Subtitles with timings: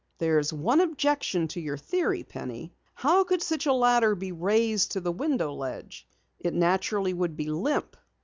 [0.17, 2.73] "There's one objection to your theory, Penny.
[2.95, 6.07] How could such a ladder be raised to the window ledge?
[6.39, 7.95] It naturally would be limp."